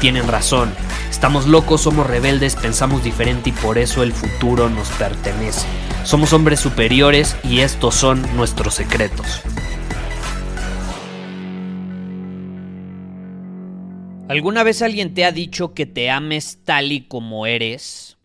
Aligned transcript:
tienen 0.00 0.26
razón. 0.26 0.72
Estamos 1.10 1.46
locos, 1.46 1.82
somos 1.82 2.06
rebeldes, 2.06 2.56
pensamos 2.56 3.04
diferente 3.04 3.50
y 3.50 3.52
por 3.52 3.78
eso 3.78 4.02
el 4.02 4.12
futuro 4.12 4.68
nos 4.70 4.88
pertenece. 4.90 5.66
Somos 6.04 6.32
hombres 6.32 6.58
superiores 6.58 7.36
y 7.44 7.60
estos 7.60 7.94
son 7.94 8.24
nuestros 8.34 8.74
secretos. 8.74 9.42
¿Alguna 14.28 14.62
vez 14.62 14.80
alguien 14.80 15.12
te 15.12 15.24
ha 15.24 15.32
dicho 15.32 15.74
que 15.74 15.86
te 15.86 16.08
ames 16.08 16.60
tal 16.64 16.92
y 16.92 17.06
como 17.06 17.46
eres? 17.46 18.16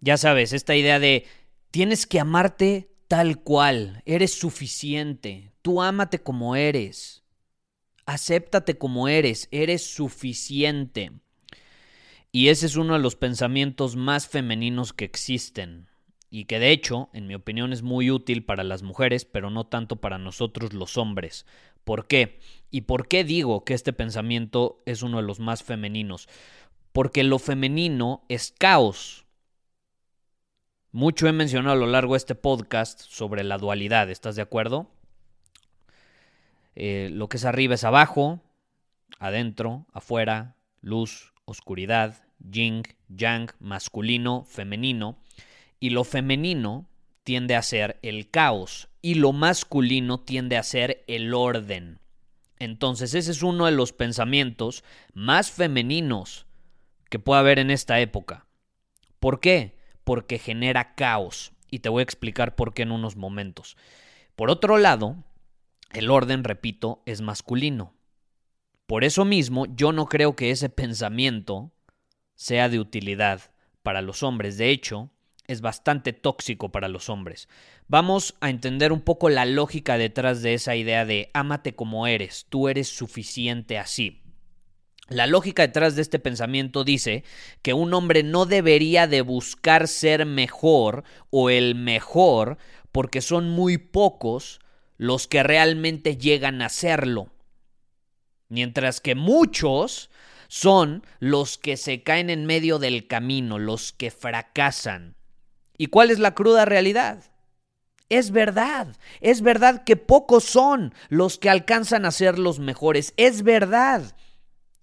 Ya 0.00 0.16
sabes, 0.16 0.52
esta 0.52 0.74
idea 0.74 0.98
de 0.98 1.24
tienes 1.70 2.06
que 2.06 2.20
amarte 2.20 2.90
tal 3.06 3.38
cual, 3.38 4.02
eres 4.06 4.34
suficiente, 4.34 5.52
tú 5.62 5.82
ámate 5.82 6.18
como 6.18 6.56
eres, 6.56 7.19
acéptate 8.10 8.76
como 8.76 9.08
eres, 9.08 9.48
eres 9.52 9.86
suficiente. 9.86 11.12
Y 12.32 12.48
ese 12.48 12.66
es 12.66 12.76
uno 12.76 12.94
de 12.94 12.98
los 12.98 13.16
pensamientos 13.16 13.96
más 13.96 14.28
femeninos 14.28 14.92
que 14.92 15.04
existen 15.04 15.88
y 16.28 16.44
que 16.44 16.58
de 16.58 16.70
hecho, 16.70 17.08
en 17.12 17.26
mi 17.26 17.34
opinión, 17.34 17.72
es 17.72 17.82
muy 17.82 18.10
útil 18.10 18.44
para 18.44 18.62
las 18.62 18.82
mujeres, 18.82 19.24
pero 19.24 19.50
no 19.50 19.66
tanto 19.66 19.96
para 19.96 20.18
nosotros 20.18 20.72
los 20.72 20.96
hombres. 20.96 21.44
¿Por 21.84 22.06
qué? 22.06 22.40
¿Y 22.70 22.82
por 22.82 23.08
qué 23.08 23.24
digo 23.24 23.64
que 23.64 23.74
este 23.74 23.92
pensamiento 23.92 24.82
es 24.86 25.02
uno 25.02 25.16
de 25.18 25.24
los 25.24 25.40
más 25.40 25.62
femeninos? 25.62 26.28
Porque 26.92 27.24
lo 27.24 27.38
femenino 27.38 28.24
es 28.28 28.54
caos. 28.56 29.26
Mucho 30.92 31.26
he 31.28 31.32
mencionado 31.32 31.76
a 31.76 31.78
lo 31.78 31.86
largo 31.86 32.14
de 32.14 32.18
este 32.18 32.34
podcast 32.34 33.00
sobre 33.00 33.44
la 33.44 33.58
dualidad, 33.58 34.10
¿estás 34.10 34.36
de 34.36 34.42
acuerdo? 34.42 34.88
Eh, 36.82 37.10
lo 37.12 37.28
que 37.28 37.36
es 37.36 37.44
arriba 37.44 37.74
es 37.74 37.84
abajo, 37.84 38.40
adentro, 39.18 39.86
afuera, 39.92 40.56
luz, 40.80 41.34
oscuridad, 41.44 42.24
yin, 42.38 42.84
yang, 43.06 43.50
masculino, 43.58 44.44
femenino. 44.44 45.18
Y 45.78 45.90
lo 45.90 46.04
femenino 46.04 46.88
tiende 47.22 47.54
a 47.54 47.60
ser 47.60 47.98
el 48.00 48.30
caos 48.30 48.88
y 49.02 49.16
lo 49.16 49.34
masculino 49.34 50.20
tiende 50.20 50.56
a 50.56 50.62
ser 50.62 51.04
el 51.06 51.34
orden. 51.34 52.00
Entonces 52.58 53.12
ese 53.12 53.32
es 53.32 53.42
uno 53.42 53.66
de 53.66 53.72
los 53.72 53.92
pensamientos 53.92 54.82
más 55.12 55.50
femeninos 55.50 56.46
que 57.10 57.18
puede 57.18 57.40
haber 57.40 57.58
en 57.58 57.70
esta 57.70 58.00
época. 58.00 58.46
¿Por 59.18 59.40
qué? 59.40 59.76
Porque 60.02 60.38
genera 60.38 60.94
caos. 60.94 61.52
Y 61.70 61.80
te 61.80 61.90
voy 61.90 62.00
a 62.00 62.04
explicar 62.04 62.56
por 62.56 62.72
qué 62.72 62.84
en 62.84 62.90
unos 62.90 63.16
momentos. 63.16 63.76
Por 64.34 64.48
otro 64.48 64.78
lado, 64.78 65.22
el 65.92 66.10
orden, 66.10 66.44
repito, 66.44 67.02
es 67.06 67.20
masculino. 67.20 67.94
Por 68.86 69.04
eso 69.04 69.24
mismo, 69.24 69.66
yo 69.74 69.92
no 69.92 70.06
creo 70.06 70.34
que 70.36 70.50
ese 70.50 70.68
pensamiento 70.68 71.72
sea 72.34 72.68
de 72.68 72.78
utilidad 72.78 73.52
para 73.82 74.02
los 74.02 74.22
hombres. 74.22 74.56
De 74.56 74.70
hecho, 74.70 75.10
es 75.46 75.60
bastante 75.60 76.12
tóxico 76.12 76.70
para 76.70 76.88
los 76.88 77.08
hombres. 77.08 77.48
Vamos 77.88 78.36
a 78.40 78.50
entender 78.50 78.92
un 78.92 79.00
poco 79.00 79.28
la 79.28 79.44
lógica 79.44 79.98
detrás 79.98 80.42
de 80.42 80.54
esa 80.54 80.76
idea 80.76 81.04
de 81.04 81.30
ámate 81.34 81.74
como 81.74 82.06
eres, 82.06 82.46
tú 82.48 82.68
eres 82.68 82.88
suficiente 82.88 83.78
así. 83.78 84.22
La 85.08 85.26
lógica 85.26 85.62
detrás 85.62 85.96
de 85.96 86.02
este 86.02 86.20
pensamiento 86.20 86.84
dice 86.84 87.24
que 87.62 87.74
un 87.74 87.92
hombre 87.94 88.22
no 88.22 88.46
debería 88.46 89.08
de 89.08 89.22
buscar 89.22 89.88
ser 89.88 90.24
mejor 90.24 91.02
o 91.30 91.50
el 91.50 91.74
mejor 91.74 92.58
porque 92.92 93.20
son 93.20 93.50
muy 93.50 93.76
pocos 93.76 94.60
los 95.00 95.26
que 95.26 95.42
realmente 95.42 96.18
llegan 96.18 96.60
a 96.60 96.68
serlo. 96.68 97.32
Mientras 98.50 99.00
que 99.00 99.14
muchos 99.14 100.10
son 100.48 101.06
los 101.20 101.56
que 101.56 101.78
se 101.78 102.02
caen 102.02 102.28
en 102.28 102.44
medio 102.44 102.78
del 102.78 103.06
camino, 103.06 103.58
los 103.58 103.92
que 103.92 104.10
fracasan. 104.10 105.16
¿Y 105.78 105.86
cuál 105.86 106.10
es 106.10 106.18
la 106.18 106.34
cruda 106.34 106.66
realidad? 106.66 107.32
Es 108.10 108.30
verdad, 108.30 108.94
es 109.22 109.40
verdad 109.40 109.84
que 109.84 109.96
pocos 109.96 110.44
son 110.44 110.92
los 111.08 111.38
que 111.38 111.48
alcanzan 111.48 112.04
a 112.04 112.10
ser 112.10 112.38
los 112.38 112.58
mejores, 112.58 113.14
es 113.16 113.42
verdad 113.42 114.14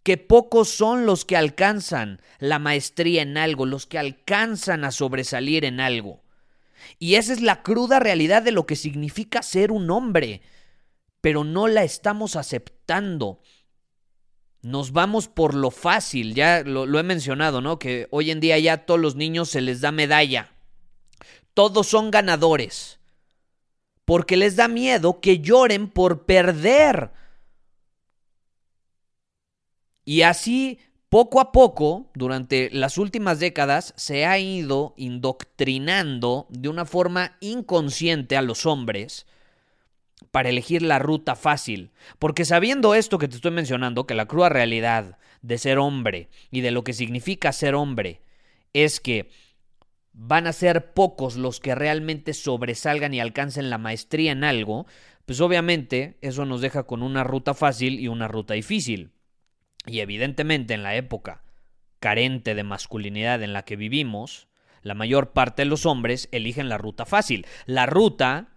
que 0.01 0.17
pocos 0.17 0.67
son 0.67 1.06
los 1.06 1.25
que 1.25 1.38
alcanzan 1.38 2.23
la 2.39 2.57
maestría 2.57 3.22
en 3.22 3.38
algo, 3.38 3.67
los 3.67 3.85
que 3.85 4.00
alcanzan 4.00 4.83
a 4.83 4.89
sobresalir 4.89 5.63
en 5.63 5.79
algo. 5.79 6.23
Y 6.99 7.15
esa 7.15 7.33
es 7.33 7.41
la 7.41 7.63
cruda 7.63 7.99
realidad 7.99 8.41
de 8.41 8.51
lo 8.51 8.65
que 8.65 8.75
significa 8.75 9.41
ser 9.41 9.71
un 9.71 9.89
hombre, 9.89 10.41
pero 11.21 11.43
no 11.43 11.67
la 11.67 11.83
estamos 11.83 12.35
aceptando. 12.35 13.41
Nos 14.61 14.91
vamos 14.91 15.27
por 15.27 15.53
lo 15.53 15.71
fácil, 15.71 16.33
ya 16.33 16.63
lo, 16.63 16.99
he 16.99 17.03
mencionado, 17.03 17.61
¿no? 17.61 17.79
Que 17.79 18.07
hoy 18.11 18.31
en 18.31 18.39
día 18.39 18.57
ya 18.59 18.73
a 18.73 18.85
todos 18.85 18.99
los 18.99 19.15
niños 19.15 19.49
se 19.49 19.61
les 19.61 19.81
da 19.81 19.91
medalla 19.91 20.51
todos 21.57 21.87
son 21.87 22.11
ganadores. 22.11 22.99
Porque 24.05 24.37
les 24.37 24.55
da 24.57 24.67
miedo 24.67 25.19
que 25.19 25.39
lloren 25.39 25.89
por 25.89 26.27
perder. 26.27 27.09
Y 30.05 30.21
así, 30.21 30.77
poco 31.09 31.40
a 31.40 31.51
poco, 31.51 32.09
durante 32.13 32.69
las 32.72 32.97
últimas 32.97 33.40
décadas, 33.40 33.94
se 33.95 34.25
ha 34.25 34.38
ido 34.40 34.94
indoctrinando 34.97 36.47
de 36.50 36.69
una 36.69 36.85
forma 36.85 37.38
inconsciente 37.40 38.35
a 38.35 38.41
los 38.41 38.66
hombres 38.66 39.25
para 40.31 40.50
elegir 40.50 40.81
la 40.81 41.00
ruta 41.00 41.35
fácil. 41.35 41.91
Porque 42.19 42.44
sabiendo 42.44 42.94
esto 42.94 43.18
que 43.18 43.28
te 43.28 43.35
estoy 43.35 43.51
mencionando, 43.51 44.06
que 44.06 44.16
la 44.16 44.25
cruda 44.25 44.50
realidad 44.50 45.18
de 45.41 45.57
ser 45.57 45.78
hombre 45.78 46.29
y 46.51 46.62
de 46.62 46.72
lo 46.72 46.84
que 46.84 46.94
significa 46.94 47.51
ser 47.53 47.75
hombre 47.75 48.22
es 48.74 49.00
que 49.00 49.29
van 50.12 50.47
a 50.47 50.53
ser 50.53 50.94
pocos 50.94 51.38
los 51.38 51.59
que 51.59 51.75
realmente 51.75 52.34
sobresalgan 52.34 53.13
y 53.13 53.19
alcancen 53.19 53.69
la 53.69 53.78
maestría 53.78 54.31
en 54.31 54.44
algo, 54.44 54.88
pues 55.25 55.41
obviamente 55.41 56.18
eso 56.22 56.45
nos 56.45 56.62
deja 56.62 56.84
con 56.84 57.03
una 57.03 57.24
ruta 57.24 57.53
fácil 57.53 58.00
y 58.00 58.07
una 58.07 58.28
ruta 58.28 58.56
difícil. 58.56 59.12
Y 59.87 60.01
evidentemente 60.01 60.73
en 60.73 60.83
la 60.83 60.95
época 60.95 61.43
carente 61.99 62.53
de 62.53 62.63
masculinidad 62.63 63.41
en 63.41 63.53
la 63.53 63.63
que 63.63 63.75
vivimos, 63.75 64.47
la 64.83 64.93
mayor 64.93 65.33
parte 65.33 65.63
de 65.63 65.65
los 65.65 65.87
hombres 65.87 66.29
eligen 66.31 66.69
la 66.69 66.77
ruta 66.77 67.05
fácil, 67.05 67.47
la 67.65 67.87
ruta 67.87 68.49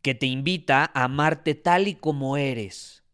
que 0.00 0.14
te 0.14 0.26
invita 0.26 0.90
a 0.94 1.04
amarte 1.04 1.54
tal 1.54 1.88
y 1.88 1.94
como 1.94 2.38
eres, 2.38 3.04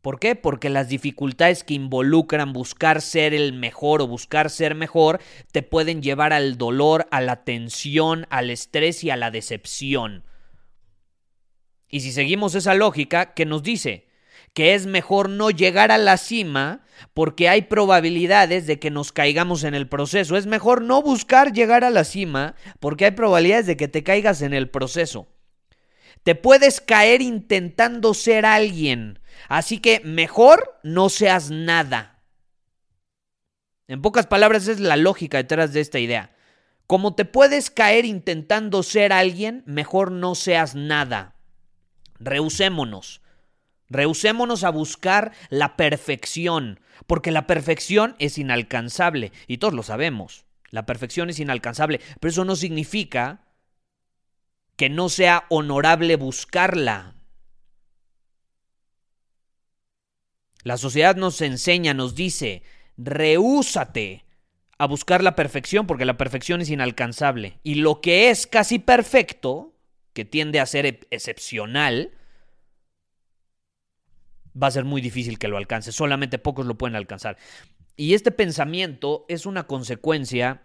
¿Por 0.00 0.18
qué? 0.18 0.34
Porque 0.34 0.70
las 0.70 0.88
dificultades 0.88 1.62
que 1.62 1.74
involucran 1.74 2.54
buscar 2.54 3.02
ser 3.02 3.34
el 3.34 3.52
mejor 3.52 4.00
o 4.00 4.06
buscar 4.06 4.48
ser 4.48 4.74
mejor 4.74 5.20
te 5.52 5.62
pueden 5.62 6.02
llevar 6.02 6.32
al 6.32 6.56
dolor, 6.56 7.06
a 7.10 7.20
la 7.20 7.44
tensión, 7.44 8.26
al 8.30 8.50
estrés 8.50 9.04
y 9.04 9.10
a 9.10 9.16
la 9.16 9.30
decepción. 9.30 10.24
Y 11.86 12.00
si 12.00 12.12
seguimos 12.12 12.54
esa 12.54 12.74
lógica, 12.74 13.34
¿qué 13.34 13.44
nos 13.44 13.62
dice? 13.62 14.06
Que 14.52 14.74
es 14.74 14.86
mejor 14.86 15.28
no 15.28 15.50
llegar 15.50 15.90
a 15.90 15.98
la 15.98 16.16
cima 16.16 16.84
porque 17.14 17.48
hay 17.48 17.62
probabilidades 17.62 18.66
de 18.66 18.78
que 18.78 18.90
nos 18.90 19.12
caigamos 19.12 19.64
en 19.64 19.74
el 19.74 19.88
proceso. 19.88 20.36
Es 20.36 20.46
mejor 20.46 20.82
no 20.82 21.02
buscar 21.02 21.52
llegar 21.52 21.84
a 21.84 21.90
la 21.90 22.04
cima 22.04 22.54
porque 22.78 23.06
hay 23.06 23.10
probabilidades 23.12 23.66
de 23.66 23.76
que 23.76 23.88
te 23.88 24.02
caigas 24.02 24.42
en 24.42 24.52
el 24.52 24.68
proceso. 24.68 25.28
Te 26.24 26.34
puedes 26.34 26.80
caer 26.80 27.22
intentando 27.22 28.12
ser 28.12 28.44
alguien 28.44 29.20
Así 29.48 29.78
que 29.78 30.00
mejor 30.04 30.78
no 30.82 31.08
seas 31.08 31.50
nada. 31.50 32.22
En 33.88 34.02
pocas 34.02 34.26
palabras 34.26 34.68
es 34.68 34.80
la 34.80 34.96
lógica 34.96 35.38
detrás 35.38 35.72
de 35.72 35.80
esta 35.80 35.98
idea. 35.98 36.36
Como 36.86 37.14
te 37.14 37.24
puedes 37.24 37.70
caer 37.70 38.04
intentando 38.04 38.82
ser 38.82 39.12
alguien, 39.12 39.62
mejor 39.66 40.12
no 40.12 40.34
seas 40.34 40.74
nada. 40.74 41.36
Rehusémonos. 42.18 43.22
Rehusémonos 43.90 44.62
a 44.62 44.70
buscar 44.70 45.32
la 45.50 45.76
perfección, 45.76 46.80
porque 47.06 47.32
la 47.32 47.46
perfección 47.46 48.14
es 48.18 48.38
inalcanzable 48.38 49.32
y 49.48 49.58
todos 49.58 49.74
lo 49.74 49.82
sabemos. 49.82 50.46
La 50.70 50.86
perfección 50.86 51.28
es 51.28 51.40
inalcanzable, 51.40 52.00
pero 52.20 52.30
eso 52.30 52.44
no 52.44 52.54
significa 52.54 53.44
que 54.76 54.88
no 54.88 55.08
sea 55.08 55.44
honorable 55.50 56.16
buscarla. 56.16 57.16
La 60.62 60.76
sociedad 60.76 61.16
nos 61.16 61.40
enseña, 61.40 61.92
nos 61.92 62.14
dice, 62.14 62.62
rehúsate 62.96 64.24
a 64.78 64.86
buscar 64.86 65.22
la 65.22 65.34
perfección 65.34 65.86
porque 65.86 66.04
la 66.04 66.16
perfección 66.16 66.60
es 66.60 66.70
inalcanzable. 66.70 67.58
Y 67.62 67.76
lo 67.76 68.00
que 68.00 68.30
es 68.30 68.46
casi 68.46 68.78
perfecto, 68.78 69.74
que 70.12 70.24
tiende 70.24 70.60
a 70.60 70.66
ser 70.66 70.86
excepcional, 71.10 72.12
va 74.60 74.68
a 74.68 74.70
ser 74.72 74.84
muy 74.84 75.00
difícil 75.00 75.38
que 75.38 75.48
lo 75.48 75.56
alcance. 75.56 75.92
Solamente 75.92 76.38
pocos 76.38 76.66
lo 76.66 76.76
pueden 76.76 76.96
alcanzar. 76.96 77.36
Y 77.96 78.14
este 78.14 78.30
pensamiento 78.30 79.24
es 79.28 79.46
una 79.46 79.66
consecuencia 79.66 80.62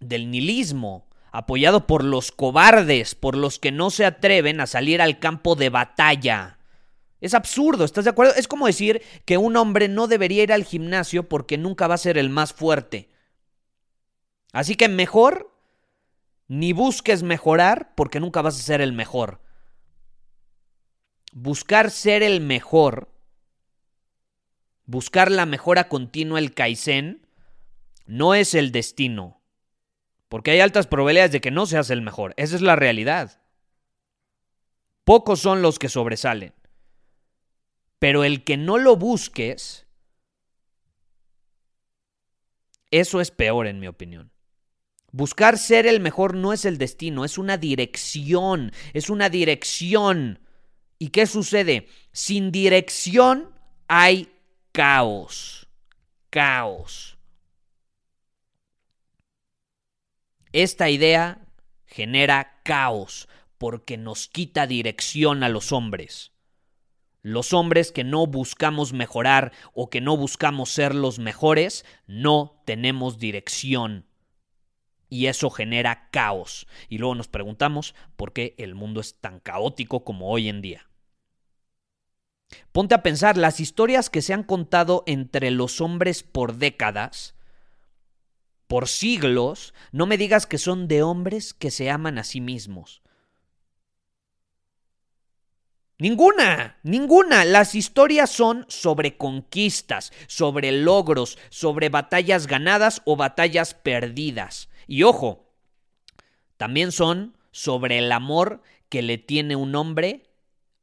del 0.00 0.30
nihilismo, 0.30 1.08
apoyado 1.32 1.86
por 1.86 2.04
los 2.04 2.32
cobardes, 2.32 3.14
por 3.14 3.36
los 3.36 3.58
que 3.58 3.72
no 3.72 3.90
se 3.90 4.04
atreven 4.04 4.60
a 4.60 4.66
salir 4.66 5.00
al 5.00 5.18
campo 5.18 5.54
de 5.54 5.70
batalla. 5.70 6.58
Es 7.20 7.34
absurdo, 7.34 7.84
¿estás 7.84 8.04
de 8.04 8.10
acuerdo? 8.10 8.34
Es 8.36 8.46
como 8.46 8.66
decir 8.66 9.02
que 9.24 9.38
un 9.38 9.56
hombre 9.56 9.88
no 9.88 10.06
debería 10.06 10.42
ir 10.42 10.52
al 10.52 10.64
gimnasio 10.64 11.28
porque 11.28 11.58
nunca 11.58 11.88
va 11.88 11.94
a 11.94 11.98
ser 11.98 12.16
el 12.16 12.30
más 12.30 12.52
fuerte. 12.52 13.08
Así 14.52 14.76
que 14.76 14.88
mejor 14.88 15.52
ni 16.46 16.72
busques 16.72 17.22
mejorar 17.22 17.92
porque 17.94 18.20
nunca 18.20 18.40
vas 18.40 18.58
a 18.58 18.62
ser 18.62 18.80
el 18.80 18.92
mejor. 18.92 19.40
Buscar 21.32 21.90
ser 21.90 22.22
el 22.22 22.40
mejor 22.40 23.08
Buscar 24.88 25.30
la 25.30 25.44
mejora 25.44 25.90
continua, 25.90 26.38
el 26.38 26.54
Kaizen, 26.54 27.26
no 28.06 28.34
es 28.34 28.54
el 28.54 28.72
destino. 28.72 29.42
Porque 30.30 30.50
hay 30.50 30.60
altas 30.60 30.86
probabilidades 30.86 31.30
de 31.30 31.42
que 31.42 31.50
no 31.50 31.66
seas 31.66 31.90
el 31.90 32.00
mejor. 32.00 32.32
Esa 32.38 32.56
es 32.56 32.62
la 32.62 32.74
realidad. 32.74 33.42
Pocos 35.04 35.40
son 35.40 35.60
los 35.60 35.78
que 35.78 35.90
sobresalen. 35.90 36.54
Pero 37.98 38.24
el 38.24 38.44
que 38.44 38.56
no 38.56 38.78
lo 38.78 38.96
busques, 38.96 39.86
eso 42.90 43.20
es 43.20 43.30
peor 43.30 43.66
en 43.66 43.78
mi 43.78 43.88
opinión. 43.88 44.32
Buscar 45.12 45.58
ser 45.58 45.86
el 45.86 46.00
mejor 46.00 46.34
no 46.34 46.54
es 46.54 46.64
el 46.64 46.78
destino, 46.78 47.26
es 47.26 47.36
una 47.36 47.58
dirección, 47.58 48.72
es 48.94 49.10
una 49.10 49.28
dirección. 49.28 50.40
¿Y 50.98 51.10
qué 51.10 51.26
sucede? 51.26 51.88
Sin 52.12 52.50
dirección 52.50 53.54
hay 53.86 54.32
caos. 54.72 55.68
Caos. 56.30 57.18
Esta 60.52 60.90
idea 60.90 61.46
genera 61.86 62.60
caos 62.64 63.28
porque 63.58 63.96
nos 63.96 64.28
quita 64.28 64.66
dirección 64.66 65.42
a 65.42 65.48
los 65.48 65.72
hombres. 65.72 66.32
Los 67.22 67.52
hombres 67.52 67.92
que 67.92 68.04
no 68.04 68.26
buscamos 68.26 68.92
mejorar 68.92 69.52
o 69.74 69.90
que 69.90 70.00
no 70.00 70.16
buscamos 70.16 70.70
ser 70.70 70.94
los 70.94 71.18
mejores, 71.18 71.84
no 72.06 72.62
tenemos 72.64 73.18
dirección. 73.18 74.06
Y 75.10 75.26
eso 75.26 75.50
genera 75.50 76.08
caos. 76.10 76.66
Y 76.88 76.98
luego 76.98 77.14
nos 77.14 77.28
preguntamos 77.28 77.94
por 78.16 78.32
qué 78.32 78.54
el 78.58 78.74
mundo 78.74 79.00
es 79.00 79.20
tan 79.20 79.40
caótico 79.40 80.04
como 80.04 80.30
hoy 80.30 80.48
en 80.48 80.62
día. 80.62 80.87
Ponte 82.72 82.94
a 82.94 83.02
pensar, 83.02 83.36
las 83.36 83.60
historias 83.60 84.10
que 84.10 84.22
se 84.22 84.32
han 84.32 84.42
contado 84.42 85.04
entre 85.06 85.50
los 85.50 85.80
hombres 85.80 86.22
por 86.22 86.56
décadas, 86.56 87.34
por 88.66 88.88
siglos, 88.88 89.74
no 89.92 90.06
me 90.06 90.18
digas 90.18 90.46
que 90.46 90.58
son 90.58 90.88
de 90.88 91.02
hombres 91.02 91.54
que 91.54 91.70
se 91.70 91.90
aman 91.90 92.18
a 92.18 92.24
sí 92.24 92.40
mismos. 92.40 93.02
Ninguna, 95.98 96.78
ninguna. 96.84 97.44
Las 97.44 97.74
historias 97.74 98.30
son 98.30 98.66
sobre 98.68 99.16
conquistas, 99.16 100.12
sobre 100.28 100.70
logros, 100.70 101.38
sobre 101.48 101.88
batallas 101.88 102.46
ganadas 102.46 103.02
o 103.04 103.16
batallas 103.16 103.74
perdidas. 103.74 104.68
Y 104.86 105.02
ojo, 105.02 105.52
también 106.56 106.92
son 106.92 107.36
sobre 107.50 107.98
el 107.98 108.12
amor 108.12 108.62
que 108.88 109.02
le 109.02 109.18
tiene 109.18 109.56
un 109.56 109.74
hombre 109.74 110.27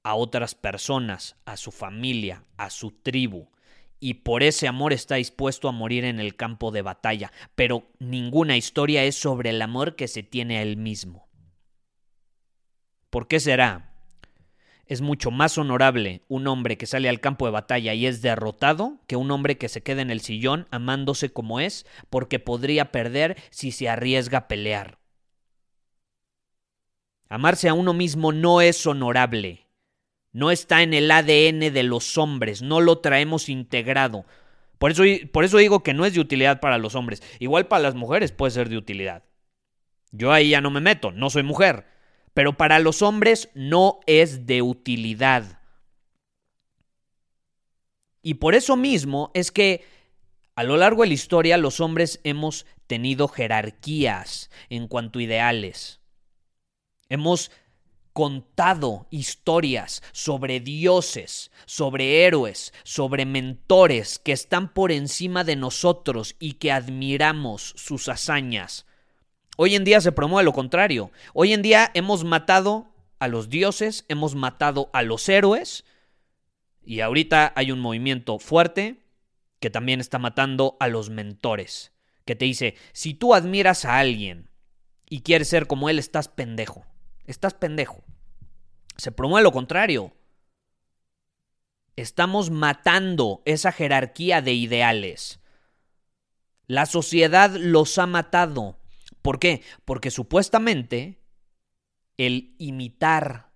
a 0.06 0.14
otras 0.14 0.54
personas, 0.54 1.36
a 1.46 1.58
su 1.58 1.72
familia, 1.72 2.44
a 2.58 2.70
su 2.70 2.92
tribu, 2.92 3.50
y 4.00 4.14
por 4.14 4.44
ese 4.44 4.68
amor 4.68 4.94
está 4.94 5.16
dispuesto 5.16 5.68
a 5.68 5.72
morir 5.72 6.06
en 6.06 6.20
el 6.20 6.36
campo 6.36 6.70
de 6.70 6.84
batalla, 6.84 7.32
pero 7.56 7.88
ninguna 7.98 8.56
historia 8.56 9.04
es 9.04 9.16
sobre 9.16 9.50
el 9.50 9.60
amor 9.64 9.96
que 9.96 10.08
se 10.08 10.22
tiene 10.22 10.60
a 10.60 10.62
él 10.62 10.78
mismo. 10.78 11.28
¿Por 13.10 13.28
qué 13.28 13.40
será? 13.40 13.96
Es 14.86 15.02
mucho 15.02 15.32
más 15.32 15.58
honorable 15.58 16.22
un 16.28 16.46
hombre 16.46 16.78
que 16.78 16.86
sale 16.86 17.10
al 17.10 17.20
campo 17.20 17.48
de 17.48 17.54
batalla 17.54 17.96
y 17.96 18.06
es 18.06 18.22
derrotado 18.22 19.00
que 19.08 19.16
un 19.16 19.32
hombre 19.32 19.58
que 19.58 19.70
se 19.70 19.82
queda 19.82 20.04
en 20.04 20.12
el 20.12 20.22
sillón 20.22 20.68
amándose 20.70 21.34
como 21.34 21.60
es 21.60 21.88
porque 22.12 22.38
podría 22.38 22.92
perder 22.92 23.38
si 23.50 23.72
se 23.72 23.90
arriesga 23.90 24.38
a 24.38 24.48
pelear. 24.48 25.00
Amarse 27.28 27.70
a 27.70 27.74
uno 27.74 27.96
mismo 27.96 28.32
no 28.32 28.62
es 28.62 28.86
honorable 28.86 29.65
no 30.36 30.52
está 30.52 30.84
en 30.84 30.94
el 30.94 31.10
ADN 31.10 31.74
de 31.74 31.84
los 31.84 32.18
hombres, 32.18 32.62
no 32.62 32.82
lo 32.82 32.98
traemos 32.98 33.48
integrado. 33.48 34.26
Por 34.78 34.92
eso, 34.92 35.04
por 35.32 35.46
eso 35.46 35.58
digo 35.60 35.82
que 35.82 35.94
no 35.94 36.06
es 36.06 36.14
de 36.14 36.20
utilidad 36.20 36.60
para 36.60 36.78
los 36.78 36.94
hombres. 36.94 37.24
Igual 37.40 37.70
para 37.70 37.84
las 37.84 37.96
mujeres 37.96 38.34
puede 38.34 38.52
ser 38.52 38.68
de 38.68 38.76
utilidad. 38.76 39.24
Yo 40.12 40.34
ahí 40.34 40.50
ya 40.50 40.60
no 40.60 40.72
me 40.72 40.82
meto, 40.82 41.14
no 41.14 41.30
soy 41.30 41.44
mujer. 41.44 41.86
Pero 42.34 42.58
para 42.58 42.80
los 42.80 43.02
hombres 43.02 43.48
no 43.54 44.02
es 44.08 44.46
de 44.46 44.62
utilidad. 44.62 45.62
Y 48.22 48.34
por 48.34 48.56
eso 48.56 48.76
mismo 48.76 49.32
es 49.34 49.54
que 49.54 49.86
a 50.54 50.64
lo 50.64 50.76
largo 50.76 51.04
de 51.04 51.08
la 51.08 51.14
historia 51.14 51.58
los 51.58 51.80
hombres 51.80 52.20
hemos 52.26 52.66
tenido 52.88 53.30
jerarquías 53.30 54.50
en 54.70 54.90
cuanto 54.90 55.20
a 55.20 55.24
ideales. 55.24 56.02
Hemos 57.08 57.52
contado 58.16 59.08
historias 59.10 60.02
sobre 60.14 60.62
dioses, 60.62 61.52
sobre 61.66 62.24
héroes, 62.24 62.74
sobre 62.86 63.26
mentores 63.26 64.20
que 64.20 64.32
están 64.32 64.74
por 64.74 64.94
encima 64.94 65.44
de 65.44 65.58
nosotros 65.58 66.38
y 66.40 66.54
que 66.54 66.72
admiramos 66.72 67.74
sus 67.76 68.08
hazañas. 68.08 68.86
Hoy 69.58 69.76
en 69.76 69.84
día 69.84 70.00
se 70.00 70.14
promueve 70.14 70.46
lo 70.46 70.54
contrario. 70.54 71.12
Hoy 71.34 71.52
en 71.52 71.62
día 71.62 71.92
hemos 71.94 72.24
matado 72.24 72.88
a 73.20 73.28
los 73.28 73.50
dioses, 73.50 74.06
hemos 74.08 74.34
matado 74.34 74.90
a 74.94 75.02
los 75.02 75.28
héroes 75.28 75.84
y 76.86 77.02
ahorita 77.02 77.52
hay 77.54 77.74
un 77.74 77.82
movimiento 77.82 78.40
fuerte 78.40 79.04
que 79.60 79.70
también 79.70 80.00
está 80.00 80.20
matando 80.20 80.78
a 80.80 80.88
los 80.88 81.10
mentores, 81.10 81.92
que 82.24 82.38
te 82.38 82.46
dice, 82.46 82.76
si 82.94 83.14
tú 83.14 83.34
admiras 83.34 83.84
a 83.84 84.00
alguien 84.00 84.50
y 85.10 85.20
quieres 85.20 85.50
ser 85.50 85.68
como 85.68 85.90
él, 85.90 86.00
estás 86.00 86.30
pendejo. 86.30 86.86
Estás 87.26 87.54
pendejo. 87.54 88.04
Se 88.98 89.12
promueve 89.12 89.44
lo 89.44 89.52
contrario. 89.52 90.14
Estamos 91.96 92.52
matando 92.52 93.42
esa 93.46 93.72
jerarquía 93.72 94.42
de 94.42 94.54
ideales. 94.54 95.40
La 96.68 96.86
sociedad 96.86 97.52
los 97.52 97.98
ha 97.98 98.08
matado. 98.08 98.80
¿Por 99.22 99.40
qué? 99.40 99.64
Porque 99.86 100.12
supuestamente 100.12 101.20
el 102.18 102.56
imitar 102.60 103.52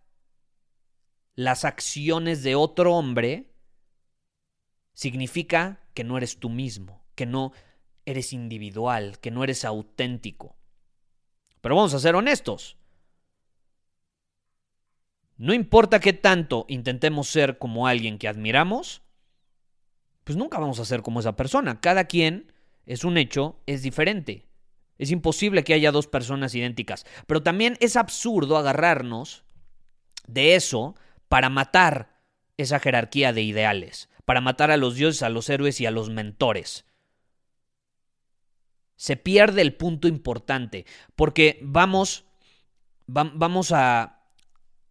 las 1.36 1.64
acciones 1.64 2.44
de 2.44 2.56
otro 2.56 2.96
hombre 2.96 3.54
significa 4.94 5.80
que 5.94 6.04
no 6.04 6.18
eres 6.18 6.40
tú 6.40 6.50
mismo, 6.50 7.06
que 7.16 7.26
no 7.26 7.54
eres 8.06 8.34
individual, 8.34 9.20
que 9.20 9.32
no 9.32 9.44
eres 9.44 9.64
auténtico. 9.64 10.58
Pero 11.62 11.76
vamos 11.76 11.94
a 11.94 12.00
ser 12.00 12.16
honestos. 12.16 12.79
No 15.40 15.54
importa 15.54 16.02
qué 16.02 16.12
tanto 16.12 16.66
intentemos 16.68 17.30
ser 17.30 17.58
como 17.60 17.88
alguien 17.88 18.18
que 18.18 18.28
admiramos, 18.28 19.02
pues 20.26 20.38
nunca 20.38 20.60
vamos 20.60 20.80
a 20.80 20.86
ser 20.86 21.02
como 21.02 21.22
esa 21.22 21.38
persona. 21.38 21.80
Cada 21.80 22.04
quien, 22.04 22.52
es 22.86 23.06
un 23.06 23.18
hecho, 23.18 23.58
es 23.66 23.82
diferente. 23.82 24.50
Es 24.98 25.12
imposible 25.12 25.64
que 25.64 25.74
haya 25.74 25.94
dos 25.94 26.08
personas 26.08 26.54
idénticas. 26.56 27.06
Pero 27.26 27.42
también 27.42 27.78
es 27.80 27.96
absurdo 27.96 28.58
agarrarnos 28.58 29.46
de 30.28 30.56
eso 30.56 30.96
para 31.30 31.48
matar 31.48 32.20
esa 32.58 32.82
jerarquía 32.82 33.32
de 33.32 33.42
ideales, 33.42 34.10
para 34.26 34.42
matar 34.42 34.72
a 34.72 34.78
los 34.78 34.96
dioses, 34.96 35.24
a 35.24 35.30
los 35.30 35.50
héroes 35.50 35.80
y 35.80 35.86
a 35.86 35.92
los 35.92 36.10
mentores. 36.10 36.84
Se 38.98 39.16
pierde 39.16 39.62
el 39.62 39.74
punto 39.74 40.10
importante, 40.10 40.86
porque 41.16 41.60
vamos, 41.62 42.26
vamos 43.08 43.72
a 43.72 44.19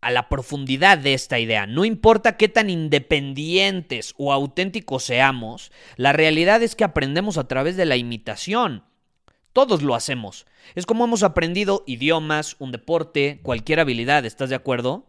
a 0.01 0.11
la 0.11 0.29
profundidad 0.29 0.99
de 0.99 1.15
esta 1.15 1.39
idea. 1.39 1.67
No 1.67 1.85
importa 1.85 2.37
qué 2.37 2.49
tan 2.49 2.71
independientes 2.71 4.15
o 4.17 4.33
auténticos 4.33 5.05
seamos, 5.05 5.73
la 5.97 6.13
realidad 6.13 6.63
es 6.63 6.77
que 6.77 6.85
aprendemos 6.85 7.39
a 7.39 7.49
través 7.49 7.77
de 7.77 7.87
la 7.87 7.97
imitación. 7.97 8.85
Todos 9.53 9.83
lo 9.83 9.95
hacemos. 9.95 10.47
Es 10.75 10.87
como 10.87 11.05
hemos 11.05 11.23
aprendido 11.23 11.83
idiomas, 11.87 12.57
un 12.59 12.71
deporte, 12.71 13.41
cualquier 13.43 13.81
habilidad, 13.81 14.25
¿estás 14.25 14.51
de 14.51 14.57
acuerdo? 14.57 15.07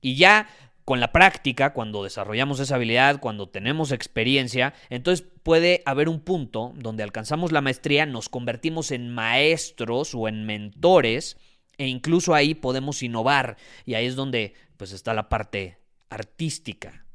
Y 0.00 0.16
ya 0.16 0.48
con 0.84 0.98
la 0.98 1.12
práctica, 1.12 1.72
cuando 1.72 2.02
desarrollamos 2.02 2.58
esa 2.60 2.74
habilidad, 2.74 3.20
cuando 3.20 3.48
tenemos 3.48 3.92
experiencia, 3.92 4.74
entonces 4.90 5.26
puede 5.42 5.82
haber 5.86 6.08
un 6.08 6.20
punto 6.20 6.72
donde 6.76 7.04
alcanzamos 7.04 7.52
la 7.52 7.60
maestría, 7.60 8.04
nos 8.06 8.28
convertimos 8.28 8.90
en 8.90 9.08
maestros 9.10 10.14
o 10.14 10.28
en 10.28 10.44
mentores 10.44 11.36
e 11.78 11.86
incluso 11.86 12.34
ahí 12.34 12.54
podemos 12.54 13.02
innovar 13.02 13.56
y 13.84 13.94
ahí 13.94 14.06
es 14.06 14.16
donde 14.16 14.54
pues 14.76 14.92
está 14.92 15.14
la 15.14 15.28
parte 15.28 15.78
artística 16.10 17.06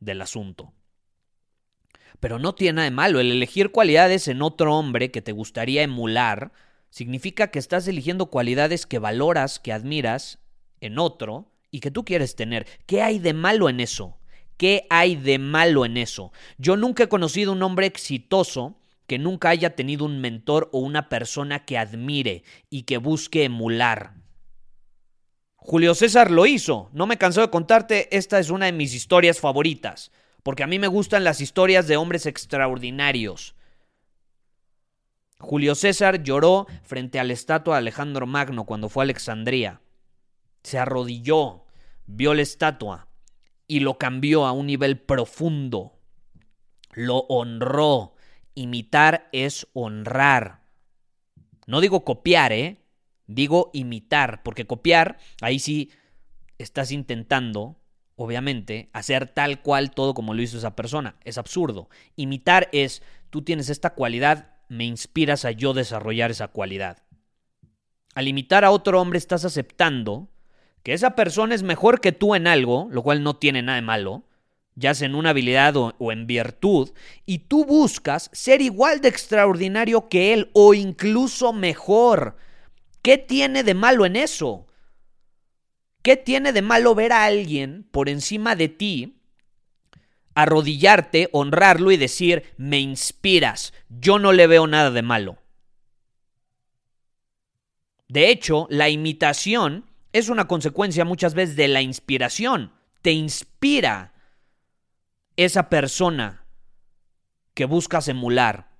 del 0.00 0.22
asunto. 0.22 0.72
Pero 2.20 2.38
no 2.38 2.54
tiene 2.54 2.74
nada 2.74 2.84
de 2.84 2.90
malo. 2.90 3.20
El 3.20 3.32
elegir 3.32 3.70
cualidades 3.70 4.28
en 4.28 4.42
otro 4.42 4.76
hombre 4.76 5.10
que 5.10 5.22
te 5.22 5.32
gustaría 5.32 5.82
emular 5.82 6.52
significa 6.90 7.50
que 7.50 7.58
estás 7.58 7.88
eligiendo 7.88 8.26
cualidades 8.26 8.86
que 8.86 8.98
valoras, 8.98 9.58
que 9.58 9.72
admiras 9.72 10.38
en 10.80 10.98
otro 10.98 11.50
y 11.70 11.80
que 11.80 11.90
tú 11.90 12.04
quieres 12.04 12.36
tener. 12.36 12.66
¿Qué 12.86 13.02
hay 13.02 13.18
de 13.18 13.32
malo 13.32 13.68
en 13.68 13.80
eso? 13.80 14.16
¿Qué 14.56 14.86
hay 14.90 15.16
de 15.16 15.38
malo 15.38 15.84
en 15.84 15.96
eso? 15.96 16.32
Yo 16.56 16.76
nunca 16.76 17.04
he 17.04 17.08
conocido 17.08 17.52
un 17.52 17.62
hombre 17.62 17.86
exitoso 17.86 18.78
que 19.06 19.18
nunca 19.18 19.50
haya 19.50 19.76
tenido 19.76 20.04
un 20.04 20.20
mentor 20.20 20.70
o 20.72 20.78
una 20.78 21.08
persona 21.08 21.64
que 21.64 21.78
admire 21.78 22.44
y 22.70 22.82
que 22.82 22.98
busque 22.98 23.44
emular. 23.44 24.14
Julio 25.56 25.94
César 25.94 26.30
lo 26.30 26.46
hizo. 26.46 26.90
No 26.92 27.06
me 27.06 27.18
canso 27.18 27.40
de 27.40 27.50
contarte, 27.50 28.14
esta 28.16 28.38
es 28.38 28.50
una 28.50 28.66
de 28.66 28.72
mis 28.72 28.94
historias 28.94 29.40
favoritas 29.40 30.10
porque 30.44 30.62
a 30.62 30.66
mí 30.66 30.78
me 30.78 30.88
gustan 30.88 31.24
las 31.24 31.40
historias 31.40 31.88
de 31.88 31.96
hombres 31.96 32.26
extraordinarios. 32.26 33.56
Julio 35.38 35.74
César 35.74 36.22
lloró 36.22 36.66
frente 36.82 37.18
a 37.18 37.24
la 37.24 37.32
estatua 37.32 37.76
de 37.76 37.78
Alejandro 37.78 38.26
Magno 38.26 38.64
cuando 38.64 38.90
fue 38.90 39.02
a 39.02 39.04
Alejandría. 39.04 39.80
Se 40.62 40.78
arrodilló, 40.78 41.64
vio 42.06 42.34
la 42.34 42.42
estatua 42.42 43.08
y 43.66 43.80
lo 43.80 43.96
cambió 43.96 44.44
a 44.44 44.52
un 44.52 44.66
nivel 44.66 45.00
profundo. 45.00 45.98
Lo 46.92 47.20
honró. 47.20 48.13
Imitar 48.54 49.28
es 49.32 49.66
honrar. 49.72 50.62
No 51.66 51.80
digo 51.80 52.04
copiar, 52.04 52.52
¿eh? 52.52 52.80
Digo 53.26 53.70
imitar, 53.72 54.42
porque 54.42 54.66
copiar, 54.66 55.18
ahí 55.40 55.58
sí 55.58 55.90
estás 56.58 56.92
intentando 56.92 57.78
obviamente, 58.16 58.90
hacer 58.92 59.28
tal 59.28 59.60
cual 59.62 59.90
todo 59.90 60.14
como 60.14 60.34
lo 60.34 60.42
hizo 60.42 60.58
esa 60.58 60.76
persona. 60.76 61.16
Es 61.24 61.38
absurdo. 61.38 61.88
Imitar 62.16 62.68
es, 62.72 63.02
tú 63.30 63.42
tienes 63.42 63.68
esta 63.68 63.90
cualidad, 63.90 64.52
me 64.68 64.84
inspiras 64.84 65.44
a 65.44 65.50
yo 65.50 65.74
desarrollar 65.74 66.30
esa 66.30 66.48
cualidad. 66.48 67.02
Al 68.14 68.28
imitar 68.28 68.64
a 68.64 68.70
otro 68.70 69.00
hombre 69.00 69.18
estás 69.18 69.44
aceptando 69.44 70.28
que 70.82 70.92
esa 70.92 71.16
persona 71.16 71.54
es 71.54 71.62
mejor 71.62 72.00
que 72.00 72.12
tú 72.12 72.34
en 72.34 72.46
algo, 72.46 72.88
lo 72.90 73.02
cual 73.02 73.22
no 73.22 73.36
tiene 73.36 73.62
nada 73.62 73.76
de 73.76 73.82
malo, 73.82 74.24
ya 74.76 74.94
sea 74.94 75.06
en 75.06 75.14
una 75.14 75.30
habilidad 75.30 75.76
o, 75.76 75.94
o 75.98 76.12
en 76.12 76.26
virtud, 76.26 76.90
y 77.26 77.38
tú 77.38 77.64
buscas 77.64 78.30
ser 78.32 78.60
igual 78.62 79.00
de 79.00 79.08
extraordinario 79.08 80.08
que 80.08 80.32
él 80.32 80.50
o 80.52 80.74
incluso 80.74 81.52
mejor. 81.52 82.36
¿Qué 83.02 83.18
tiene 83.18 83.62
de 83.62 83.74
malo 83.74 84.06
en 84.06 84.16
eso? 84.16 84.66
¿Qué 86.02 86.16
tiene 86.16 86.52
de 86.52 86.62
malo 86.62 86.94
ver 86.94 87.12
a 87.12 87.24
alguien 87.24 87.86
por 87.90 88.08
encima 88.08 88.56
de 88.56 88.68
ti, 88.68 89.20
arrodillarte, 90.34 91.28
honrarlo 91.32 91.90
y 91.92 91.96
decir, 91.96 92.44
me 92.56 92.80
inspiras? 92.80 93.72
Yo 93.88 94.18
no 94.18 94.32
le 94.32 94.46
veo 94.46 94.66
nada 94.66 94.90
de 94.90 95.02
malo. 95.02 95.38
De 98.08 98.30
hecho, 98.30 98.66
la 98.70 98.88
imitación 98.88 99.86
es 100.12 100.28
una 100.28 100.46
consecuencia 100.46 101.04
muchas 101.04 101.34
veces 101.34 101.56
de 101.56 101.68
la 101.68 101.82
inspiración. 101.82 102.72
Te 103.02 103.12
inspira 103.12 104.13
esa 105.36 105.68
persona 105.68 106.44
que 107.54 107.64
buscas 107.64 108.08
emular. 108.08 108.74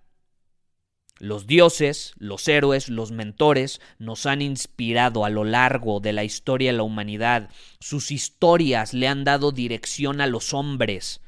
Los 1.19 1.47
dioses, 1.47 2.13
los 2.17 2.47
héroes, 2.49 2.89
los 2.89 3.13
mentores 3.13 3.81
nos 3.99 4.27
han 4.27 4.43
inspirado 4.43 5.25
a 5.25 5.31
lo 5.31 5.45
largo 5.45 6.01
de 6.01 6.13
la 6.13 6.25
historia 6.25 6.73
de 6.73 6.79
la 6.79 6.83
humanidad. 6.83 7.51
Sus 7.81 8.11
historias 8.11 8.95
le 8.95 9.07
han 9.09 9.25
dado 9.25 9.53
dirección 9.53 10.21
a 10.21 10.27
los 10.27 10.55
hombres. 10.55 11.21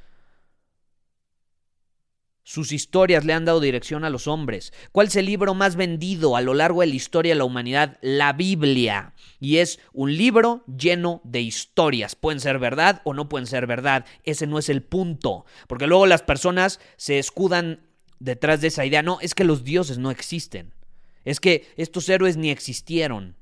Sus 2.49 2.71
historias 2.71 3.25
le 3.25 3.33
han 3.33 3.45
dado 3.45 3.59
dirección 3.59 4.05
a 4.05 4.09
los 4.09 4.29
hombres. 4.29 4.73
¿Cuál 4.93 5.09
es 5.09 5.17
el 5.17 5.27
libro 5.27 5.53
más 5.53 5.75
vendido 5.75 6.37
a 6.37 6.41
lo 6.41 6.55
largo 6.55 6.83
de 6.83 6.87
la 6.87 6.95
historia 6.95 7.33
de 7.33 7.39
la 7.39 7.45
humanidad? 7.45 7.99
La 8.03 8.35
Biblia. 8.35 9.15
Y 9.41 9.57
es 9.57 9.81
un 9.93 10.17
libro 10.17 10.63
lleno 10.69 11.21
de 11.25 11.41
historias. 11.41 12.15
Pueden 12.15 12.39
ser 12.39 12.61
verdad 12.61 13.03
o 13.03 13.15
no 13.15 13.29
pueden 13.29 13.49
ser 13.49 13.67
verdad. 13.67 14.07
Ese 14.23 14.47
no 14.47 14.61
es 14.61 14.69
el 14.69 14.85
punto. 14.85 15.45
Porque 15.67 15.89
luego 15.89 16.07
las 16.07 16.23
personas 16.23 16.79
se 16.97 17.19
escudan 17.19 17.81
detrás 18.21 18.61
de 18.61 18.69
esa 18.69 18.87
idea. 18.87 19.03
No, 19.03 19.19
es 19.21 19.35
que 19.35 19.43
los 19.43 19.65
dioses 19.65 19.99
no 19.99 20.13
existen. 20.13 20.73
Es 21.25 21.41
que 21.41 21.67
estos 21.77 22.09
héroes 22.09 22.37
ni 22.37 22.51
existieron. 22.51 23.35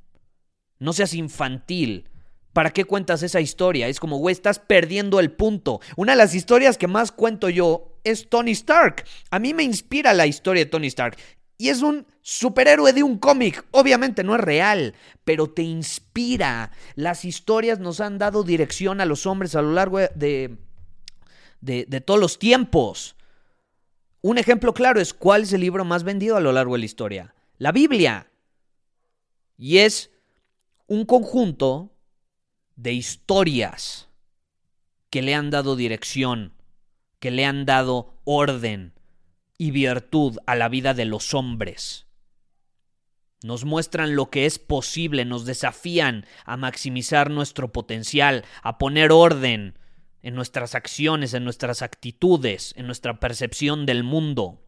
No 0.78 0.94
seas 0.94 1.12
infantil. 1.12 2.08
¿Para 2.54 2.70
qué 2.70 2.86
cuentas 2.86 3.22
esa 3.22 3.42
historia? 3.42 3.86
Es 3.86 4.00
como, 4.00 4.16
güey, 4.16 4.32
estás 4.32 4.60
perdiendo 4.60 5.20
el 5.20 5.30
punto. 5.30 5.82
Una 5.94 6.12
de 6.12 6.16
las 6.16 6.34
historias 6.34 6.78
que 6.78 6.88
más 6.88 7.12
cuento 7.12 7.50
yo 7.50 7.93
es 8.04 8.28
Tony 8.28 8.52
Stark. 8.52 9.04
A 9.30 9.38
mí 9.38 9.54
me 9.54 9.62
inspira 9.62 10.12
la 10.12 10.26
historia 10.26 10.64
de 10.64 10.70
Tony 10.70 10.86
Stark. 10.86 11.16
Y 11.56 11.68
es 11.68 11.82
un 11.82 12.06
superhéroe 12.20 12.92
de 12.92 13.02
un 13.02 13.18
cómic. 13.18 13.64
Obviamente 13.70 14.24
no 14.24 14.34
es 14.34 14.40
real, 14.40 14.94
pero 15.24 15.50
te 15.50 15.62
inspira. 15.62 16.72
Las 16.94 17.24
historias 17.24 17.78
nos 17.78 18.00
han 18.00 18.18
dado 18.18 18.42
dirección 18.42 19.00
a 19.00 19.06
los 19.06 19.26
hombres 19.26 19.54
a 19.54 19.62
lo 19.62 19.72
largo 19.72 19.98
de, 19.98 20.56
de, 21.60 21.86
de 21.88 22.00
todos 22.00 22.20
los 22.20 22.38
tiempos. 22.38 23.16
Un 24.20 24.38
ejemplo 24.38 24.74
claro 24.74 25.00
es 25.00 25.14
cuál 25.14 25.42
es 25.42 25.52
el 25.52 25.60
libro 25.60 25.84
más 25.84 26.02
vendido 26.02 26.36
a 26.36 26.40
lo 26.40 26.52
largo 26.52 26.74
de 26.74 26.80
la 26.80 26.86
historia. 26.86 27.34
La 27.58 27.72
Biblia. 27.72 28.30
Y 29.56 29.78
es 29.78 30.10
un 30.86 31.04
conjunto 31.04 31.92
de 32.76 32.92
historias 32.92 34.08
que 35.10 35.22
le 35.22 35.34
han 35.34 35.50
dado 35.50 35.76
dirección, 35.76 36.52
que 37.24 37.30
le 37.30 37.46
han 37.46 37.64
dado 37.64 38.20
orden 38.24 38.92
y 39.56 39.70
virtud 39.70 40.36
a 40.46 40.56
la 40.56 40.68
vida 40.68 40.92
de 40.92 41.06
los 41.06 41.32
hombres. 41.32 42.06
Nos 43.42 43.64
muestran 43.64 44.14
lo 44.14 44.28
que 44.28 44.44
es 44.44 44.58
posible, 44.58 45.24
nos 45.24 45.46
desafían 45.46 46.26
a 46.44 46.58
maximizar 46.58 47.30
nuestro 47.30 47.72
potencial, 47.72 48.44
a 48.62 48.76
poner 48.76 49.10
orden, 49.10 49.78
en 50.20 50.34
nuestras 50.34 50.74
acciones, 50.74 51.32
en 51.32 51.44
nuestras 51.44 51.80
actitudes, 51.80 52.74
en 52.76 52.84
nuestra 52.84 53.18
percepción 53.20 53.86
del 53.86 54.04
mundo. 54.04 54.60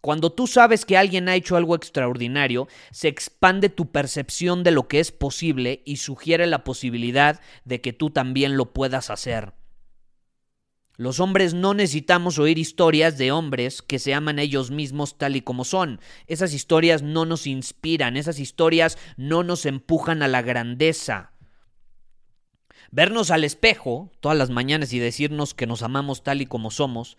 Cuando 0.00 0.32
tú 0.32 0.46
sabes 0.46 0.86
que 0.86 0.96
alguien 0.96 1.28
ha 1.28 1.34
hecho 1.34 1.58
algo 1.58 1.76
extraordinario, 1.76 2.66
se 2.92 3.08
expande 3.08 3.68
tu 3.68 3.92
percepción 3.92 4.62
de 4.62 4.70
lo 4.70 4.88
que 4.88 5.00
es 5.00 5.12
posible 5.12 5.82
y 5.84 5.98
sugiere 5.98 6.46
la 6.46 6.64
posibilidad 6.64 7.42
de 7.66 7.82
que 7.82 7.92
tú 7.92 8.08
también 8.08 8.56
lo 8.56 8.72
puedas 8.72 9.10
hacer. 9.10 9.52
Los 10.96 11.20
hombres 11.20 11.54
no 11.54 11.72
necesitamos 11.72 12.38
oír 12.38 12.58
historias 12.58 13.16
de 13.16 13.32
hombres 13.32 13.80
que 13.80 13.98
se 13.98 14.12
aman 14.12 14.38
ellos 14.38 14.70
mismos 14.70 15.16
tal 15.16 15.36
y 15.36 15.40
como 15.40 15.64
son. 15.64 16.00
Esas 16.26 16.52
historias 16.52 17.02
no 17.02 17.24
nos 17.24 17.46
inspiran, 17.46 18.16
esas 18.16 18.38
historias 18.38 18.98
no 19.16 19.42
nos 19.42 19.64
empujan 19.64 20.22
a 20.22 20.28
la 20.28 20.42
grandeza. 20.42 21.32
Vernos 22.90 23.30
al 23.30 23.44
espejo 23.44 24.12
todas 24.20 24.36
las 24.36 24.50
mañanas 24.50 24.92
y 24.92 24.98
decirnos 24.98 25.54
que 25.54 25.66
nos 25.66 25.82
amamos 25.82 26.22
tal 26.22 26.42
y 26.42 26.46
como 26.46 26.70
somos, 26.70 27.16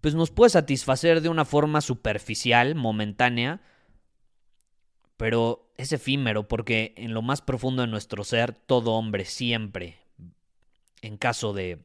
pues 0.00 0.14
nos 0.14 0.30
puede 0.30 0.48
satisfacer 0.48 1.20
de 1.20 1.28
una 1.28 1.44
forma 1.44 1.82
superficial, 1.82 2.74
momentánea, 2.74 3.60
pero 5.18 5.70
es 5.76 5.92
efímero 5.92 6.48
porque 6.48 6.94
en 6.96 7.12
lo 7.12 7.20
más 7.20 7.42
profundo 7.42 7.82
de 7.82 7.88
nuestro 7.88 8.24
ser, 8.24 8.54
todo 8.54 8.92
hombre 8.92 9.26
siempre, 9.26 9.98
en 11.02 11.18
caso 11.18 11.52
de 11.52 11.84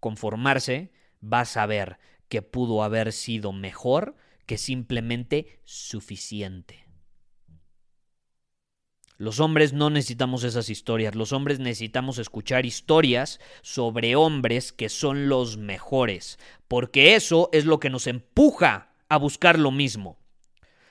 conformarse, 0.00 0.92
va 1.22 1.40
a 1.40 1.44
saber 1.44 1.98
que 2.28 2.42
pudo 2.42 2.82
haber 2.82 3.12
sido 3.12 3.52
mejor 3.52 4.16
que 4.46 4.58
simplemente 4.58 5.60
suficiente. 5.64 6.86
Los 9.20 9.38
hombres 9.38 9.74
no 9.74 9.90
necesitamos 9.90 10.44
esas 10.44 10.70
historias, 10.70 11.14
los 11.14 11.32
hombres 11.32 11.58
necesitamos 11.58 12.16
escuchar 12.16 12.64
historias 12.64 13.38
sobre 13.60 14.16
hombres 14.16 14.72
que 14.72 14.88
son 14.88 15.28
los 15.28 15.58
mejores, 15.58 16.38
porque 16.68 17.14
eso 17.14 17.50
es 17.52 17.66
lo 17.66 17.80
que 17.80 17.90
nos 17.90 18.06
empuja 18.06 18.94
a 19.10 19.18
buscar 19.18 19.58
lo 19.58 19.72
mismo. 19.72 20.18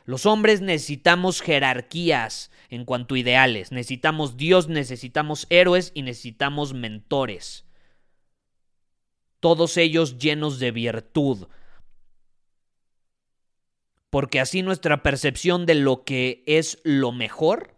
Los 0.06 0.28
hombres 0.28 0.62
necesitamos 0.62 1.42
jerarquías 1.42 2.51
en 2.70 2.86
cuanto 2.86 3.16
a 3.16 3.20
ideales, 3.20 3.72
necesitamos 3.72 4.38
Dios, 4.38 4.68
necesitamos 4.68 5.48
héroes 5.50 5.92
y 5.96 6.04
necesitamos 6.04 6.75
mentores. 6.75 7.66
Todos 9.39 9.77
ellos 9.77 10.17
llenos 10.17 10.60
de 10.60 10.72
virtud, 10.72 11.48
porque 14.10 14.39
así 14.39 14.62
nuestra 14.62 15.03
percepción 15.03 15.65
de 15.65 15.75
lo 15.75 16.03
que 16.03 16.43
es 16.46 16.79
lo 16.84 17.12
mejor 17.12 17.75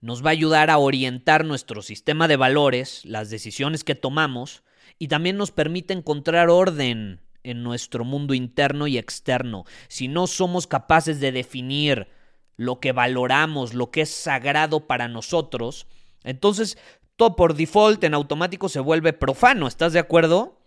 nos 0.00 0.24
va 0.24 0.30
a 0.30 0.32
ayudar 0.32 0.68
a 0.68 0.78
orientar 0.78 1.44
nuestro 1.44 1.80
sistema 1.80 2.26
de 2.26 2.36
valores, 2.36 3.04
las 3.04 3.30
decisiones 3.30 3.84
que 3.84 3.94
tomamos, 3.94 4.64
y 4.98 5.08
también 5.08 5.36
nos 5.36 5.52
permite 5.52 5.94
encontrar 5.94 6.50
orden 6.50 7.20
en 7.44 7.62
nuestro 7.62 8.04
mundo 8.04 8.34
interno 8.34 8.88
y 8.88 8.98
externo. 8.98 9.64
Si 9.88 10.08
no 10.08 10.26
somos 10.26 10.66
capaces 10.66 11.20
de 11.20 11.32
definir 11.32 12.08
lo 12.56 12.80
que 12.80 12.92
valoramos, 12.92 13.74
lo 13.74 13.90
que 13.90 14.02
es 14.02 14.10
sagrado 14.10 14.86
para 14.86 15.08
nosotros, 15.08 15.86
entonces 16.24 16.78
todo 17.16 17.36
por 17.36 17.54
default 17.54 18.02
en 18.04 18.14
automático 18.14 18.68
se 18.68 18.80
vuelve 18.80 19.12
profano, 19.12 19.66
¿estás 19.66 19.92
de 19.92 19.98
acuerdo? 19.98 20.60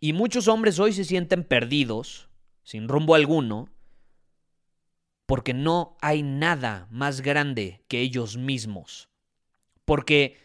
Y 0.00 0.12
muchos 0.12 0.48
hombres 0.48 0.78
hoy 0.78 0.92
se 0.92 1.04
sienten 1.04 1.44
perdidos, 1.44 2.28
sin 2.62 2.88
rumbo 2.88 3.14
alguno, 3.14 3.68
porque 5.26 5.54
no 5.54 5.96
hay 6.00 6.22
nada 6.22 6.86
más 6.90 7.20
grande 7.20 7.84
que 7.88 8.00
ellos 8.00 8.36
mismos. 8.36 9.08
Porque 9.84 10.38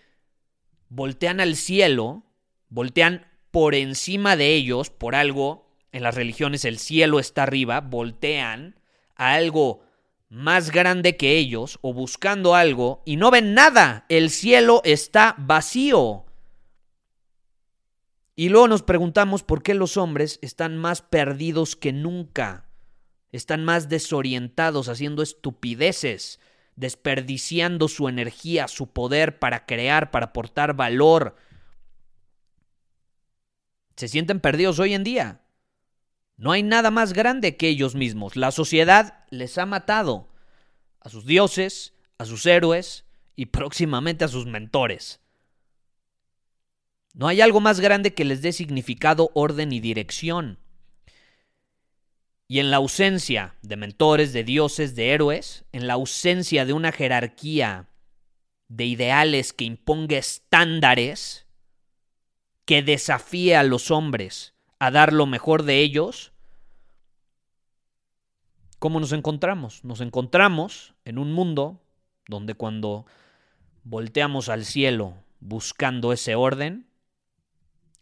voltean 0.90 1.40
al 1.40 1.56
cielo, 1.56 2.24
voltean 2.70 3.28
por 3.52 3.76
encima 3.76 4.36
de 4.36 4.56
ellos, 4.56 4.90
por 4.90 5.16
algo, 5.16 5.72
en 5.92 6.04
las 6.04 6.16
religiones 6.16 6.66
el 6.66 6.80
cielo 6.80 7.20
está 7.20 7.44
arriba, 7.44 7.80
voltean 7.82 8.80
a 9.16 9.34
algo 9.36 9.86
más 10.34 10.72
grande 10.72 11.16
que 11.16 11.38
ellos 11.38 11.78
o 11.82 11.94
buscando 11.94 12.56
algo 12.56 13.04
y 13.06 13.18
no 13.18 13.30
ven 13.30 13.54
nada, 13.54 14.06
el 14.10 14.32
cielo 14.32 14.82
está 14.84 15.36
vacío. 15.38 16.26
Y 18.36 18.50
luego 18.50 18.68
nos 18.68 18.82
preguntamos 18.82 19.44
por 19.44 19.62
qué 19.62 19.76
los 19.76 19.96
hombres 19.96 20.40
están 20.42 20.76
más 20.76 21.04
perdidos 21.04 21.76
que 21.76 21.94
nunca, 21.94 22.68
están 23.32 23.64
más 23.64 23.90
desorientados, 23.90 24.90
haciendo 24.90 25.22
estupideces, 25.22 26.40
desperdiciando 26.76 27.88
su 27.88 28.10
energía, 28.10 28.68
su 28.68 28.88
poder 28.88 29.38
para 29.38 29.68
crear, 29.68 30.10
para 30.10 30.28
aportar 30.28 30.76
valor. 30.76 31.36
Se 33.96 34.08
sienten 34.08 34.40
perdidos 34.40 34.80
hoy 34.80 34.96
en 34.96 35.04
día. 35.04 35.43
No 36.44 36.52
hay 36.52 36.62
nada 36.62 36.92
más 36.92 37.14
grande 37.14 37.56
que 37.56 37.70
ellos 37.70 37.96
mismos. 37.96 38.36
La 38.36 38.52
sociedad 38.52 39.24
les 39.30 39.58
ha 39.58 39.66
matado 39.66 40.28
a 41.00 41.08
sus 41.08 41.26
dioses, 41.26 41.94
a 42.18 42.26
sus 42.26 42.46
héroes 42.46 43.06
y 43.38 43.46
próximamente 43.46 44.26
a 44.26 44.28
sus 44.28 44.46
mentores. 44.46 45.22
No 47.14 47.30
hay 47.30 47.40
algo 47.40 47.62
más 47.62 47.80
grande 47.80 48.14
que 48.14 48.26
les 48.26 48.42
dé 48.42 48.52
significado, 48.52 49.32
orden 49.36 49.72
y 49.72 49.80
dirección. 49.80 50.60
Y 52.50 52.60
en 52.60 52.72
la 52.72 52.78
ausencia 52.78 53.56
de 53.62 53.78
mentores, 53.78 54.34
de 54.34 54.44
dioses, 54.44 54.96
de 54.96 55.12
héroes, 55.12 55.64
en 55.72 55.88
la 55.88 55.94
ausencia 55.94 56.66
de 56.66 56.74
una 56.74 56.92
jerarquía 56.92 57.88
de 58.68 58.84
ideales 58.84 59.54
que 59.54 59.64
imponga 59.64 60.18
estándares, 60.18 61.46
que 62.66 62.82
desafíe 62.82 63.56
a 63.56 63.64
los 63.64 63.92
hombres 63.92 64.56
a 64.78 64.92
dar 64.92 65.14
lo 65.14 65.26
mejor 65.26 65.64
de 65.64 65.80
ellos, 65.80 66.33
¿cómo 68.84 69.00
nos 69.00 69.14
encontramos? 69.14 69.86
Nos 69.86 70.02
encontramos 70.02 70.94
en 71.06 71.18
un 71.18 71.32
mundo 71.32 71.80
donde 72.28 72.54
cuando 72.54 73.06
volteamos 73.86 74.50
al 74.50 74.66
cielo 74.66 75.14
buscando 75.40 76.12
ese 76.12 76.36
orden, 76.36 76.86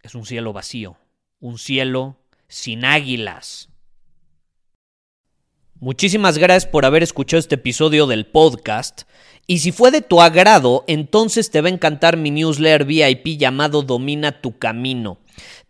es 0.02 0.16
un 0.16 0.26
cielo 0.26 0.54
vacío, 0.54 0.98
un 1.40 1.60
cielo 1.60 2.18
sin 2.48 2.84
águilas. 2.84 3.70
Muchísimas 5.80 6.40
gracias 6.40 6.66
por 6.72 6.84
haber 6.86 7.04
escuchado 7.04 7.38
este 7.38 7.56
episodio 7.56 8.08
del 8.08 8.26
podcast. 8.26 9.04
Y 9.46 9.60
si 9.60 9.72
fue 9.72 9.92
de 9.92 10.02
tu 10.02 10.20
agrado, 10.20 10.84
entonces 10.88 11.52
te 11.52 11.62
va 11.62 11.68
a 11.68 11.74
encantar 11.74 12.18
mi 12.18 12.32
newsletter 12.32 12.86
VIP 12.86 13.38
llamado 13.38 13.84
Domina 13.84 14.42
tu 14.42 14.58
Camino. 14.58 15.20